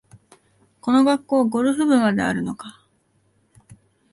[0.81, 2.81] この学校、ゴルフ部まであるのか
[3.69, 3.71] あ